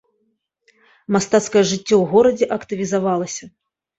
[1.15, 3.45] Мастацкае жыццё ў горадзе актывізавалася.